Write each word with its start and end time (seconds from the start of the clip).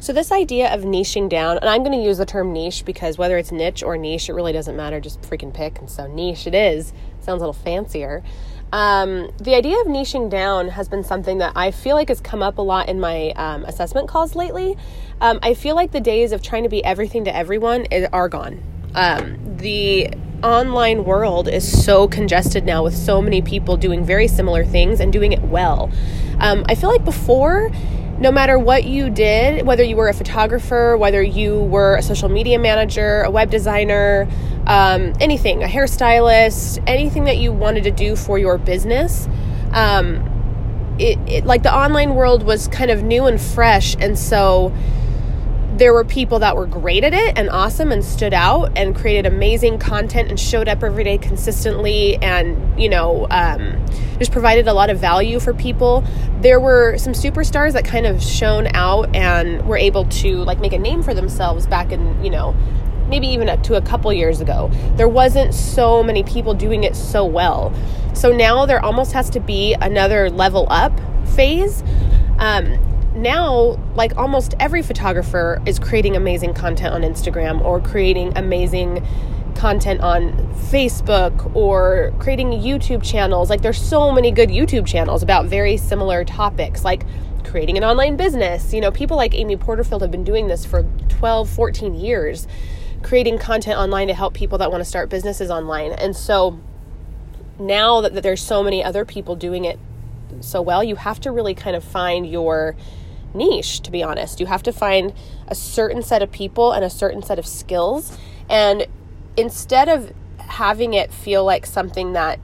So, 0.00 0.14
this 0.14 0.32
idea 0.32 0.72
of 0.72 0.80
niching 0.80 1.28
down, 1.28 1.58
and 1.58 1.68
I'm 1.68 1.82
going 1.84 1.96
to 1.96 2.02
use 2.02 2.16
the 2.16 2.24
term 2.24 2.54
niche 2.54 2.86
because 2.86 3.18
whether 3.18 3.36
it's 3.36 3.52
niche 3.52 3.82
or 3.82 3.98
niche, 3.98 4.30
it 4.30 4.32
really 4.32 4.52
doesn't 4.52 4.74
matter. 4.74 4.98
Just 4.98 5.20
freaking 5.20 5.52
pick. 5.52 5.78
And 5.78 5.90
so, 5.90 6.06
niche 6.06 6.46
it 6.46 6.54
is. 6.54 6.94
Sounds 7.20 7.42
a 7.42 7.46
little 7.46 7.52
fancier. 7.52 8.22
Um, 8.72 9.30
the 9.38 9.54
idea 9.54 9.78
of 9.80 9.88
niching 9.88 10.30
down 10.30 10.68
has 10.68 10.88
been 10.88 11.04
something 11.04 11.36
that 11.38 11.52
I 11.54 11.70
feel 11.70 11.96
like 11.96 12.08
has 12.08 12.20
come 12.20 12.42
up 12.42 12.56
a 12.56 12.62
lot 12.62 12.88
in 12.88 12.98
my 12.98 13.32
um, 13.32 13.64
assessment 13.66 14.08
calls 14.08 14.34
lately. 14.34 14.76
Um, 15.20 15.38
I 15.42 15.52
feel 15.52 15.74
like 15.74 15.92
the 15.92 16.00
days 16.00 16.32
of 16.32 16.40
trying 16.40 16.62
to 16.62 16.70
be 16.70 16.82
everything 16.82 17.24
to 17.24 17.36
everyone 17.36 17.86
are 18.12 18.28
gone. 18.30 18.62
Um, 18.94 19.56
the 19.58 20.10
online 20.42 21.04
world 21.04 21.46
is 21.48 21.84
so 21.84 22.08
congested 22.08 22.64
now 22.64 22.82
with 22.82 22.96
so 22.96 23.20
many 23.20 23.42
people 23.42 23.76
doing 23.76 24.04
very 24.04 24.28
similar 24.28 24.64
things 24.64 25.00
and 25.00 25.12
doing 25.12 25.32
it 25.32 25.42
well. 25.42 25.90
Um, 26.38 26.64
I 26.68 26.74
feel 26.74 26.90
like 26.90 27.04
before, 27.04 27.70
no 28.20 28.30
matter 28.30 28.58
what 28.58 28.84
you 28.84 29.08
did, 29.08 29.66
whether 29.66 29.82
you 29.82 29.96
were 29.96 30.08
a 30.08 30.14
photographer, 30.14 30.96
whether 30.96 31.22
you 31.22 31.60
were 31.60 31.96
a 31.96 32.02
social 32.02 32.28
media 32.28 32.58
manager, 32.58 33.22
a 33.22 33.30
web 33.30 33.50
designer, 33.50 34.28
um, 34.66 35.14
anything, 35.20 35.64
a 35.64 35.66
hairstylist, 35.66 36.82
anything 36.86 37.24
that 37.24 37.38
you 37.38 37.50
wanted 37.50 37.84
to 37.84 37.90
do 37.90 38.14
for 38.14 38.38
your 38.38 38.58
business, 38.58 39.26
um, 39.72 40.26
it, 40.98 41.18
it 41.26 41.46
like 41.46 41.62
the 41.62 41.74
online 41.74 42.14
world 42.14 42.42
was 42.42 42.68
kind 42.68 42.90
of 42.90 43.02
new 43.02 43.24
and 43.24 43.40
fresh, 43.40 43.96
and 43.98 44.18
so 44.18 44.70
there 45.80 45.94
were 45.94 46.04
people 46.04 46.40
that 46.40 46.54
were 46.56 46.66
great 46.66 47.04
at 47.04 47.14
it 47.14 47.38
and 47.38 47.48
awesome 47.48 47.90
and 47.90 48.04
stood 48.04 48.34
out 48.34 48.70
and 48.76 48.94
created 48.94 49.24
amazing 49.24 49.78
content 49.78 50.28
and 50.28 50.38
showed 50.38 50.68
up 50.68 50.82
every 50.82 51.02
day 51.02 51.16
consistently 51.16 52.16
and 52.16 52.78
you 52.78 52.86
know 52.86 53.26
um, 53.30 53.82
just 54.18 54.30
provided 54.30 54.68
a 54.68 54.74
lot 54.74 54.90
of 54.90 54.98
value 54.98 55.40
for 55.40 55.54
people. 55.54 56.04
There 56.42 56.60
were 56.60 56.98
some 56.98 57.14
superstars 57.14 57.72
that 57.72 57.86
kind 57.86 58.04
of 58.04 58.22
shone 58.22 58.68
out 58.74 59.16
and 59.16 59.66
were 59.66 59.78
able 59.78 60.04
to 60.04 60.44
like 60.44 60.60
make 60.60 60.74
a 60.74 60.78
name 60.78 61.02
for 61.02 61.14
themselves 61.14 61.66
back 61.66 61.92
in 61.92 62.22
you 62.22 62.28
know 62.28 62.54
maybe 63.08 63.28
even 63.28 63.48
up 63.48 63.62
to 63.62 63.76
a 63.76 63.80
couple 63.80 64.12
years 64.12 64.42
ago. 64.42 64.70
There 64.96 65.08
wasn't 65.08 65.54
so 65.54 66.02
many 66.02 66.22
people 66.24 66.52
doing 66.52 66.84
it 66.84 66.94
so 66.94 67.24
well. 67.24 67.74
So 68.12 68.36
now 68.36 68.66
there 68.66 68.84
almost 68.84 69.12
has 69.12 69.30
to 69.30 69.40
be 69.40 69.72
another 69.80 70.28
level 70.28 70.66
up 70.68 70.92
phase. 71.34 71.82
Um, 72.38 72.78
now 73.20 73.78
like 73.94 74.16
almost 74.16 74.54
every 74.58 74.82
photographer 74.82 75.62
is 75.66 75.78
creating 75.78 76.16
amazing 76.16 76.54
content 76.54 76.94
on 76.94 77.02
Instagram 77.02 77.60
or 77.62 77.80
creating 77.80 78.36
amazing 78.36 79.06
content 79.54 80.00
on 80.00 80.32
Facebook 80.54 81.54
or 81.54 82.12
creating 82.18 82.50
YouTube 82.50 83.02
channels. 83.02 83.50
Like 83.50 83.62
there's 83.62 83.80
so 83.80 84.10
many 84.10 84.30
good 84.30 84.48
YouTube 84.48 84.86
channels 84.86 85.22
about 85.22 85.46
very 85.46 85.76
similar 85.76 86.24
topics 86.24 86.84
like 86.84 87.04
creating 87.44 87.76
an 87.76 87.84
online 87.84 88.16
business. 88.16 88.72
You 88.72 88.80
know, 88.80 88.90
people 88.90 89.16
like 89.16 89.34
Amy 89.34 89.56
Porterfield 89.56 90.02
have 90.02 90.10
been 90.10 90.24
doing 90.24 90.48
this 90.48 90.64
for 90.64 90.84
12, 91.08 91.50
14 91.50 91.94
years, 91.94 92.46
creating 93.02 93.38
content 93.38 93.78
online 93.78 94.08
to 94.08 94.14
help 94.14 94.34
people 94.34 94.56
that 94.58 94.70
want 94.70 94.80
to 94.80 94.88
start 94.88 95.10
businesses 95.10 95.50
online. 95.50 95.92
And 95.92 96.16
so 96.16 96.58
now 97.58 98.00
that, 98.00 98.14
that 98.14 98.22
there's 98.22 98.42
so 98.42 98.62
many 98.62 98.82
other 98.82 99.04
people 99.04 99.36
doing 99.36 99.64
it 99.64 99.78
so 100.40 100.62
well, 100.62 100.82
you 100.82 100.96
have 100.96 101.20
to 101.20 101.32
really 101.32 101.54
kind 101.54 101.76
of 101.76 101.84
find 101.84 102.26
your 102.26 102.76
niche, 103.34 103.80
to 103.80 103.90
be 103.90 104.02
honest. 104.02 104.40
You 104.40 104.46
have 104.46 104.62
to 104.64 104.72
find 104.72 105.12
a 105.48 105.54
certain 105.54 106.02
set 106.02 106.22
of 106.22 106.30
people 106.30 106.72
and 106.72 106.84
a 106.84 106.90
certain 106.90 107.22
set 107.22 107.38
of 107.38 107.46
skills. 107.46 108.16
And 108.48 108.86
instead 109.36 109.88
of 109.88 110.12
having 110.38 110.94
it 110.94 111.12
feel 111.12 111.44
like 111.44 111.66
something 111.66 112.12
that 112.14 112.40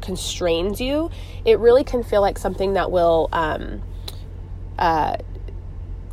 constrains 0.00 0.80
you, 0.80 1.10
it 1.44 1.58
really 1.58 1.84
can 1.84 2.02
feel 2.02 2.20
like 2.20 2.38
something 2.38 2.74
that 2.74 2.90
will 2.90 3.28
um, 3.32 3.82
uh, 4.78 5.16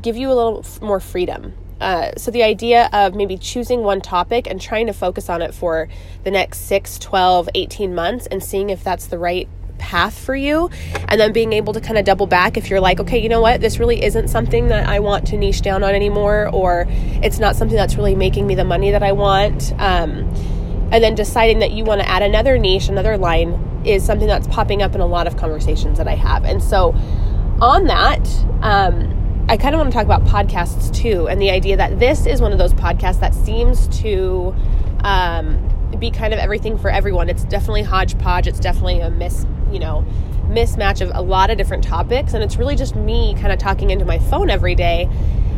give 0.00 0.16
you 0.16 0.30
a 0.30 0.34
little 0.34 0.64
more 0.80 1.00
freedom. 1.00 1.54
Uh, 1.80 2.12
so, 2.16 2.30
the 2.30 2.44
idea 2.44 2.88
of 2.92 3.16
maybe 3.16 3.36
choosing 3.36 3.82
one 3.82 4.00
topic 4.00 4.46
and 4.46 4.60
trying 4.60 4.86
to 4.86 4.92
focus 4.92 5.28
on 5.28 5.42
it 5.42 5.52
for 5.52 5.88
the 6.22 6.30
next 6.30 6.60
6, 6.60 7.00
12, 7.00 7.48
18 7.56 7.92
months 7.92 8.26
and 8.26 8.42
seeing 8.42 8.70
if 8.70 8.84
that's 8.84 9.06
the 9.06 9.18
right 9.18 9.48
path 9.82 10.16
for 10.16 10.36
you 10.36 10.70
and 11.08 11.20
then 11.20 11.32
being 11.32 11.52
able 11.52 11.72
to 11.72 11.80
kind 11.80 11.98
of 11.98 12.04
double 12.04 12.28
back 12.28 12.56
if 12.56 12.70
you're 12.70 12.80
like 12.80 13.00
okay 13.00 13.18
you 13.18 13.28
know 13.28 13.40
what 13.40 13.60
this 13.60 13.80
really 13.80 14.00
isn't 14.02 14.28
something 14.28 14.68
that 14.68 14.88
i 14.88 15.00
want 15.00 15.26
to 15.26 15.36
niche 15.36 15.60
down 15.60 15.82
on 15.82 15.92
anymore 15.92 16.48
or 16.52 16.86
it's 16.88 17.40
not 17.40 17.56
something 17.56 17.76
that's 17.76 17.96
really 17.96 18.14
making 18.14 18.46
me 18.46 18.54
the 18.54 18.64
money 18.64 18.92
that 18.92 19.02
i 19.02 19.10
want 19.10 19.72
um, 19.80 20.10
and 20.92 21.02
then 21.02 21.16
deciding 21.16 21.58
that 21.58 21.72
you 21.72 21.82
want 21.82 22.00
to 22.00 22.08
add 22.08 22.22
another 22.22 22.56
niche 22.58 22.88
another 22.88 23.18
line 23.18 23.82
is 23.84 24.04
something 24.04 24.28
that's 24.28 24.46
popping 24.46 24.82
up 24.82 24.94
in 24.94 25.00
a 25.00 25.06
lot 25.06 25.26
of 25.26 25.36
conversations 25.36 25.98
that 25.98 26.06
i 26.06 26.14
have 26.14 26.44
and 26.44 26.62
so 26.62 26.92
on 27.60 27.86
that 27.86 28.24
um, 28.62 29.18
I 29.48 29.56
kind 29.56 29.74
of 29.74 29.80
want 29.80 29.90
to 29.90 29.94
talk 29.94 30.04
about 30.04 30.24
podcasts 30.24 30.94
too, 30.94 31.28
and 31.28 31.42
the 31.42 31.50
idea 31.50 31.76
that 31.76 31.98
this 31.98 32.26
is 32.26 32.40
one 32.40 32.52
of 32.52 32.58
those 32.58 32.72
podcasts 32.72 33.20
that 33.20 33.34
seems 33.34 33.88
to 34.00 34.54
um, 35.00 35.68
be 35.98 36.10
kind 36.10 36.32
of 36.32 36.38
everything 36.38 36.78
for 36.78 36.90
everyone. 36.90 37.28
It's 37.28 37.44
definitely 37.44 37.82
hodgepodge. 37.82 38.46
It's 38.46 38.60
definitely 38.60 39.00
a 39.00 39.10
miss 39.10 39.44
you 39.72 39.78
know, 39.78 40.04
mismatch 40.48 41.00
of 41.00 41.10
a 41.14 41.22
lot 41.22 41.50
of 41.50 41.58
different 41.58 41.82
topics. 41.84 42.34
And 42.34 42.42
it's 42.42 42.56
really 42.56 42.76
just 42.76 42.94
me 42.94 43.34
kind 43.34 43.52
of 43.52 43.58
talking 43.58 43.90
into 43.90 44.04
my 44.04 44.18
phone 44.18 44.50
every 44.50 44.74
day. 44.74 45.08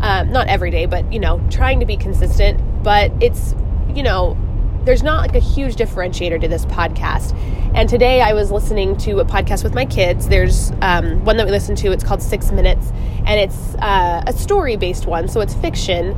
Um, 0.00 0.30
not 0.30 0.48
every 0.48 0.70
day, 0.70 0.86
but, 0.86 1.10
you 1.12 1.18
know, 1.18 1.40
trying 1.50 1.80
to 1.80 1.86
be 1.86 1.96
consistent. 1.96 2.82
But 2.82 3.10
it's, 3.20 3.54
you 3.94 4.02
know, 4.02 4.36
there's 4.84 5.02
not 5.02 5.20
like 5.20 5.34
a 5.34 5.40
huge 5.40 5.74
differentiator 5.74 6.40
to 6.40 6.48
this 6.48 6.64
podcast. 6.66 7.36
And 7.74 7.88
today 7.88 8.20
I 8.20 8.32
was 8.32 8.52
listening 8.52 8.96
to 8.98 9.18
a 9.18 9.24
podcast 9.24 9.64
with 9.64 9.74
my 9.74 9.84
kids. 9.84 10.28
There's 10.28 10.70
um, 10.80 11.24
one 11.24 11.36
that 11.38 11.46
we 11.46 11.50
listen 11.50 11.74
to, 11.76 11.90
it's 11.92 12.04
called 12.04 12.22
Six 12.22 12.52
Minutes, 12.52 12.92
and 13.26 13.40
it's 13.40 13.74
uh, 13.76 14.22
a 14.26 14.32
story 14.32 14.76
based 14.76 15.06
one, 15.06 15.28
so 15.28 15.40
it's 15.40 15.54
fiction 15.54 16.14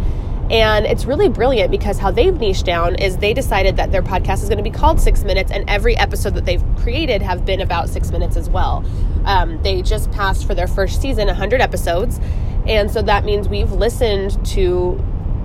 and 0.50 0.86
it's 0.86 1.04
really 1.04 1.28
brilliant 1.28 1.70
because 1.70 1.98
how 1.98 2.10
they've 2.10 2.34
niched 2.34 2.64
down 2.64 2.94
is 2.94 3.18
they 3.18 3.34
decided 3.34 3.76
that 3.76 3.92
their 3.92 4.02
podcast 4.02 4.42
is 4.42 4.48
going 4.48 4.58
to 4.58 4.64
be 4.64 4.70
called 4.70 5.00
Six 5.00 5.22
Minutes, 5.22 5.52
and 5.52 5.68
every 5.68 5.96
episode 5.96 6.34
that 6.34 6.46
they've 6.46 6.64
created 6.78 7.20
have 7.20 7.44
been 7.44 7.60
about 7.60 7.88
six 7.88 8.10
minutes 8.10 8.36
as 8.36 8.48
well. 8.48 8.84
Um, 9.24 9.62
they 9.62 9.82
just 9.82 10.10
passed 10.10 10.46
for 10.46 10.54
their 10.54 10.66
first 10.66 11.02
season 11.02 11.26
100 11.26 11.60
episodes, 11.60 12.18
and 12.66 12.90
so 12.90 13.02
that 13.02 13.24
means 13.24 13.48
we've 13.48 13.72
listened 13.72 14.44
to 14.46 15.02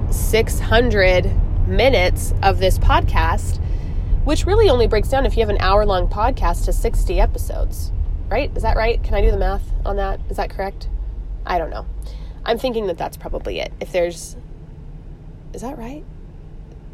600 0.09 1.67
minutes 1.67 2.33
of 2.41 2.59
this 2.59 2.79
podcast, 2.79 3.59
which 4.23 4.45
really 4.45 4.69
only 4.69 4.87
breaks 4.87 5.09
down 5.09 5.25
if 5.25 5.35
you 5.35 5.41
have 5.41 5.49
an 5.49 5.59
hour 5.59 5.85
long 5.85 6.07
podcast 6.07 6.65
to 6.65 6.73
60 6.73 7.19
episodes, 7.19 7.91
right? 8.29 8.55
Is 8.55 8.63
that 8.63 8.77
right? 8.77 9.03
Can 9.03 9.15
I 9.15 9.21
do 9.21 9.31
the 9.31 9.37
math 9.37 9.69
on 9.85 9.97
that? 9.97 10.21
Is 10.29 10.37
that 10.37 10.49
correct? 10.49 10.87
I 11.45 11.57
don't 11.57 11.69
know. 11.69 11.85
I'm 12.45 12.57
thinking 12.57 12.87
that 12.87 12.97
that's 12.97 13.17
probably 13.17 13.59
it. 13.59 13.73
If 13.79 13.91
there's 13.91 14.37
is 15.53 15.61
that 15.61 15.77
right? 15.77 16.03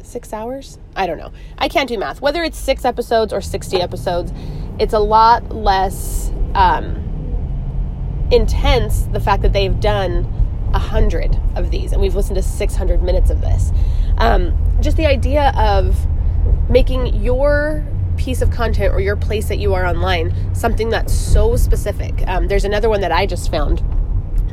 Six 0.02 0.32
hours? 0.32 0.78
I 0.94 1.06
don't 1.06 1.18
know. 1.18 1.32
I 1.58 1.68
can't 1.68 1.88
do 1.88 1.98
math. 1.98 2.20
Whether 2.20 2.42
it's 2.42 2.58
six 2.58 2.84
episodes 2.84 3.32
or 3.32 3.40
60 3.40 3.80
episodes, 3.80 4.32
it's 4.78 4.94
a 4.94 4.98
lot 4.98 5.54
less 5.54 6.32
um, 6.54 8.28
intense 8.30 9.02
the 9.12 9.20
fact 9.20 9.42
that 9.42 9.52
they've 9.52 9.78
done 9.80 10.36
a 10.72 10.78
hundred 10.78 11.38
of 11.56 11.70
these 11.70 11.92
and 11.92 12.00
we've 12.00 12.14
listened 12.14 12.36
to 12.36 12.42
600 12.42 13.02
minutes 13.02 13.30
of 13.30 13.40
this. 13.40 13.72
Um, 14.18 14.56
just 14.80 14.96
the 14.96 15.06
idea 15.06 15.52
of 15.56 16.06
making 16.68 17.22
your 17.22 17.84
piece 18.16 18.42
of 18.42 18.50
content 18.50 18.92
or 18.92 19.00
your 19.00 19.16
place 19.16 19.48
that 19.48 19.58
you 19.58 19.74
are 19.74 19.86
online 19.86 20.34
something 20.54 20.90
that's 20.90 21.12
so 21.12 21.56
specific. 21.56 22.22
Um, 22.26 22.48
there's 22.48 22.64
another 22.64 22.88
one 22.88 23.00
that 23.00 23.12
I 23.12 23.26
just 23.26 23.50
found 23.50 23.82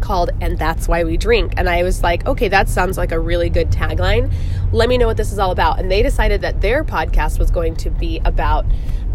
called 0.02 0.32
And 0.42 0.58
That's 0.58 0.88
Why 0.88 1.04
We 1.04 1.18
Drink. 1.18 1.54
And 1.58 1.70
I 1.70 1.84
was 1.84 2.04
like, 2.04 2.26
okay, 2.26 2.48
that 2.48 2.70
sounds 2.70 2.98
like 2.98 3.12
a 3.12 3.20
really 3.20 3.50
good 3.50 3.70
tagline. 3.70 4.34
Let 4.72 4.90
me 4.90 4.98
know 4.98 5.08
what 5.08 5.18
this 5.18 5.32
is 5.32 5.40
all 5.40 5.52
about. 5.52 5.80
And 5.80 5.92
they 5.92 6.04
decided 6.04 6.42
that 6.42 6.62
their 6.62 6.84
podcast 6.84 7.40
was 7.40 7.52
going 7.52 7.76
to 7.78 7.90
be 7.90 8.22
about 8.26 8.66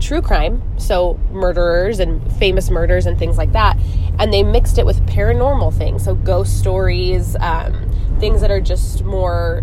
true 0.00 0.20
crime, 0.20 0.62
so 0.78 1.18
murderers 1.30 2.00
and 2.00 2.30
famous 2.38 2.70
murders 2.70 3.06
and 3.06 3.18
things 3.18 3.38
like 3.38 3.52
that. 3.52 3.78
And 4.18 4.32
they 4.32 4.42
mixed 4.42 4.78
it 4.78 4.84
with 4.84 5.00
paranormal 5.06 5.76
things, 5.76 6.04
so 6.04 6.14
ghost 6.14 6.58
stories, 6.58 7.36
um, 7.40 7.90
things 8.18 8.40
that 8.40 8.50
are 8.50 8.60
just 8.60 9.04
more 9.04 9.62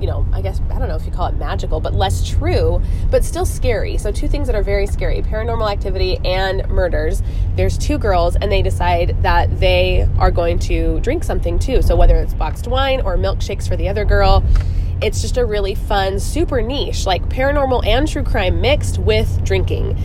you 0.00 0.06
know, 0.06 0.26
I 0.32 0.40
guess, 0.42 0.60
I 0.70 0.78
don't 0.78 0.88
know 0.88 0.96
if 0.96 1.04
you 1.04 1.12
call 1.12 1.26
it 1.26 1.36
magical, 1.36 1.80
but 1.80 1.94
less 1.94 2.28
true, 2.28 2.80
but 3.10 3.24
still 3.24 3.44
scary. 3.44 3.98
So, 3.98 4.12
two 4.12 4.28
things 4.28 4.46
that 4.46 4.54
are 4.54 4.62
very 4.62 4.86
scary 4.86 5.22
paranormal 5.22 5.70
activity 5.70 6.18
and 6.24 6.68
murders. 6.68 7.22
There's 7.56 7.76
two 7.76 7.98
girls, 7.98 8.36
and 8.36 8.50
they 8.50 8.62
decide 8.62 9.16
that 9.22 9.58
they 9.58 10.08
are 10.18 10.30
going 10.30 10.58
to 10.60 11.00
drink 11.00 11.24
something 11.24 11.58
too. 11.58 11.82
So, 11.82 11.96
whether 11.96 12.16
it's 12.16 12.34
boxed 12.34 12.68
wine 12.68 13.00
or 13.00 13.16
milkshakes 13.16 13.66
for 13.68 13.76
the 13.76 13.88
other 13.88 14.04
girl, 14.04 14.44
it's 15.00 15.20
just 15.20 15.36
a 15.36 15.44
really 15.44 15.74
fun, 15.74 16.18
super 16.18 16.60
niche, 16.60 17.06
like 17.06 17.28
paranormal 17.28 17.86
and 17.86 18.08
true 18.08 18.24
crime 18.24 18.60
mixed 18.60 18.98
with 18.98 19.44
drinking. 19.44 19.96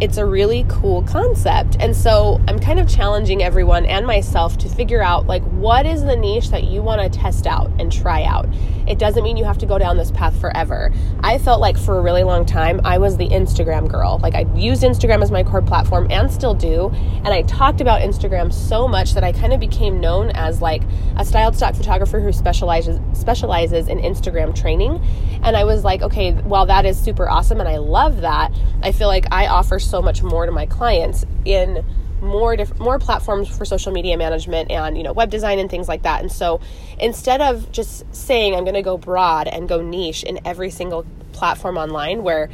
It's 0.00 0.18
a 0.18 0.26
really 0.26 0.66
cool 0.68 1.02
concept. 1.04 1.76
And 1.80 1.96
so 1.96 2.40
I'm 2.46 2.58
kind 2.58 2.78
of 2.78 2.88
challenging 2.88 3.42
everyone 3.42 3.86
and 3.86 4.06
myself 4.06 4.58
to 4.58 4.68
figure 4.68 5.02
out 5.02 5.26
like 5.26 5.42
what 5.44 5.86
is 5.86 6.02
the 6.02 6.16
niche 6.16 6.50
that 6.50 6.64
you 6.64 6.82
want 6.82 7.00
to 7.00 7.18
test 7.18 7.46
out 7.46 7.70
and 7.78 7.90
try 7.90 8.24
out. 8.24 8.46
It 8.86 8.98
doesn't 8.98 9.24
mean 9.24 9.36
you 9.36 9.44
have 9.44 9.58
to 9.58 9.66
go 9.66 9.78
down 9.78 9.96
this 9.96 10.10
path 10.12 10.38
forever. 10.40 10.92
I 11.20 11.38
felt 11.38 11.60
like 11.60 11.76
for 11.76 11.98
a 11.98 12.00
really 12.02 12.22
long 12.22 12.46
time 12.46 12.80
I 12.84 12.98
was 12.98 13.16
the 13.16 13.28
Instagram 13.28 13.88
girl. 13.88 14.20
Like 14.22 14.34
I 14.34 14.46
used 14.54 14.82
Instagram 14.82 15.22
as 15.22 15.30
my 15.30 15.42
core 15.42 15.62
platform 15.62 16.06
and 16.10 16.30
still 16.30 16.54
do, 16.54 16.90
and 16.90 17.28
I 17.28 17.42
talked 17.42 17.80
about 17.80 18.02
Instagram 18.02 18.52
so 18.52 18.86
much 18.86 19.14
that 19.14 19.24
I 19.24 19.32
kind 19.32 19.52
of 19.52 19.58
became 19.58 19.98
known 19.98 20.30
as 20.30 20.62
like 20.62 20.82
a 21.16 21.24
styled 21.24 21.56
stock 21.56 21.74
photographer 21.74 22.20
who 22.20 22.32
specializes 22.32 23.00
specializes 23.12 23.88
in 23.88 23.98
Instagram 23.98 24.54
training. 24.54 25.02
And 25.42 25.56
I 25.56 25.64
was 25.64 25.82
like, 25.84 26.02
okay, 26.02 26.32
while 26.32 26.66
that 26.66 26.84
is 26.86 26.98
super 26.98 27.28
awesome 27.28 27.60
and 27.60 27.68
I 27.68 27.78
love 27.78 28.20
that, 28.20 28.52
I 28.82 28.92
feel 28.92 29.08
like 29.08 29.26
I 29.32 29.48
offer 29.48 29.78
so 29.88 30.02
much 30.02 30.22
more 30.22 30.46
to 30.46 30.52
my 30.52 30.66
clients 30.66 31.24
in 31.44 31.84
more 32.20 32.56
diff- 32.56 32.78
more 32.78 32.98
platforms 32.98 33.48
for 33.48 33.64
social 33.64 33.92
media 33.92 34.16
management 34.16 34.70
and 34.70 34.96
you 34.96 35.02
know 35.02 35.12
web 35.12 35.30
design 35.30 35.58
and 35.58 35.70
things 35.70 35.88
like 35.88 36.02
that. 36.02 36.22
And 36.22 36.32
so 36.32 36.60
instead 36.98 37.40
of 37.40 37.70
just 37.72 38.04
saying 38.14 38.54
I'm 38.54 38.64
going 38.64 38.74
to 38.74 38.82
go 38.82 38.96
broad 38.96 39.48
and 39.48 39.68
go 39.68 39.82
niche 39.82 40.22
in 40.22 40.40
every 40.46 40.70
single 40.70 41.04
platform 41.32 41.76
online 41.76 42.22
where 42.22 42.48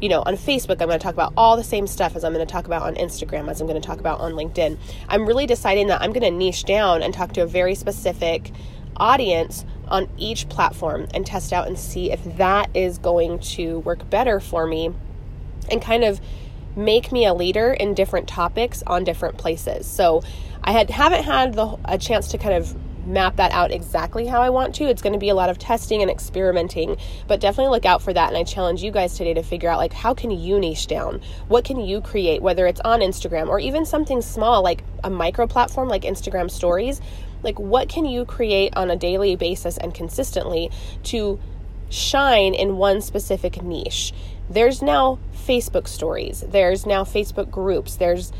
you 0.00 0.10
know, 0.10 0.22
on 0.26 0.36
Facebook, 0.36 0.82
I'm 0.82 0.88
going 0.88 0.98
to 0.98 1.02
talk 1.02 1.14
about 1.14 1.32
all 1.36 1.56
the 1.56 1.64
same 1.64 1.86
stuff 1.86 2.16
as 2.16 2.24
I'm 2.24 2.34
going 2.34 2.46
to 2.46 2.52
talk 2.52 2.66
about 2.66 2.82
on 2.82 2.96
Instagram, 2.96 3.48
as 3.48 3.60
I'm 3.60 3.66
going 3.66 3.80
to 3.80 3.86
talk 3.86 3.98
about 3.98 4.20
on 4.20 4.32
LinkedIn. 4.32 4.76
I'm 5.08 5.26
really 5.26 5.46
deciding 5.46 5.86
that 5.86 6.02
I'm 6.02 6.12
going 6.12 6.22
to 6.22 6.30
niche 6.30 6.64
down 6.64 7.02
and 7.02 7.14
talk 7.14 7.32
to 7.32 7.42
a 7.42 7.46
very 7.46 7.74
specific 7.74 8.52
audience 8.98 9.64
on 9.88 10.08
each 10.18 10.48
platform 10.48 11.06
and 11.14 11.24
test 11.24 11.52
out 11.52 11.66
and 11.66 11.78
see 11.78 12.10
if 12.10 12.22
that 12.36 12.68
is 12.74 12.98
going 12.98 13.38
to 13.38 13.78
work 13.80 14.08
better 14.10 14.40
for 14.40 14.66
me 14.66 14.92
and 15.70 15.80
kind 15.80 16.04
of 16.04 16.20
make 16.76 17.10
me 17.10 17.24
a 17.24 17.34
leader 17.34 17.72
in 17.72 17.94
different 17.94 18.28
topics 18.28 18.82
on 18.86 19.02
different 19.02 19.38
places. 19.38 19.86
So 19.86 20.22
I 20.62 20.72
had 20.72 20.90
haven't 20.90 21.24
had 21.24 21.54
the, 21.54 21.78
a 21.84 21.98
chance 21.98 22.28
to 22.28 22.38
kind 22.38 22.54
of 22.54 22.76
map 23.06 23.36
that 23.36 23.52
out 23.52 23.70
exactly 23.70 24.26
how 24.26 24.42
I 24.42 24.50
want 24.50 24.74
to. 24.76 24.84
It's 24.84 25.00
going 25.00 25.12
to 25.12 25.18
be 25.18 25.28
a 25.28 25.34
lot 25.34 25.48
of 25.48 25.58
testing 25.58 26.02
and 26.02 26.10
experimenting, 26.10 26.96
but 27.26 27.40
definitely 27.40 27.70
look 27.70 27.84
out 27.84 28.02
for 28.02 28.12
that. 28.12 28.28
And 28.28 28.36
I 28.36 28.44
challenge 28.44 28.82
you 28.82 28.90
guys 28.90 29.16
today 29.16 29.34
to 29.34 29.42
figure 29.42 29.70
out 29.70 29.78
like 29.78 29.92
how 29.92 30.12
can 30.12 30.30
you 30.30 30.58
niche 30.58 30.86
down? 30.86 31.20
What 31.48 31.64
can 31.64 31.80
you 31.80 32.00
create, 32.00 32.42
whether 32.42 32.66
it's 32.66 32.80
on 32.80 33.00
Instagram 33.00 33.48
or 33.48 33.60
even 33.60 33.86
something 33.86 34.20
small 34.20 34.62
like 34.62 34.82
a 35.04 35.10
micro 35.10 35.46
platform 35.46 35.88
like 35.88 36.02
Instagram 36.02 36.50
stories? 36.50 37.00
Like 37.42 37.58
what 37.58 37.88
can 37.88 38.04
you 38.04 38.24
create 38.24 38.76
on 38.76 38.90
a 38.90 38.96
daily 38.96 39.36
basis 39.36 39.78
and 39.78 39.94
consistently 39.94 40.70
to 41.04 41.38
shine 41.88 42.54
in 42.54 42.76
one 42.76 43.00
specific 43.00 43.62
niche? 43.62 44.12
There's 44.48 44.82
now 44.82 45.18
Facebook 45.34 45.88
stories, 45.88 46.44
there's 46.48 46.86
now 46.86 47.04
Facebook 47.04 47.50
groups, 47.50 47.96
there's 47.96 48.32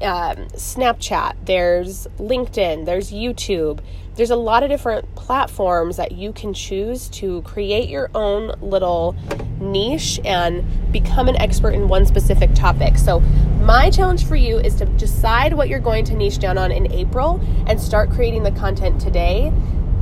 um, 0.00 0.48
Snapchat, 0.54 1.36
there's 1.44 2.06
LinkedIn, 2.18 2.84
there's 2.84 3.12
YouTube. 3.12 3.80
There's 4.16 4.30
a 4.30 4.36
lot 4.36 4.62
of 4.62 4.68
different 4.68 5.12
platforms 5.16 5.96
that 5.96 6.12
you 6.12 6.32
can 6.32 6.54
choose 6.54 7.08
to 7.10 7.42
create 7.42 7.88
your 7.88 8.10
own 8.14 8.54
little 8.60 9.16
niche 9.60 10.20
and 10.24 10.92
become 10.92 11.28
an 11.28 11.36
expert 11.40 11.74
in 11.74 11.88
one 11.88 12.06
specific 12.06 12.54
topic. 12.54 12.96
So, 12.96 13.20
my 13.60 13.90
challenge 13.90 14.26
for 14.26 14.36
you 14.36 14.58
is 14.58 14.74
to 14.76 14.84
decide 14.84 15.54
what 15.54 15.68
you're 15.68 15.80
going 15.80 16.04
to 16.06 16.14
niche 16.14 16.38
down 16.38 16.58
on 16.58 16.70
in 16.70 16.92
April 16.92 17.40
and 17.66 17.80
start 17.80 18.10
creating 18.10 18.42
the 18.42 18.52
content 18.52 19.00
today 19.00 19.52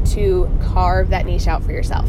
to 0.06 0.50
carve 0.62 1.10
that 1.10 1.24
niche 1.24 1.46
out 1.46 1.62
for 1.62 1.72
yourself. 1.72 2.08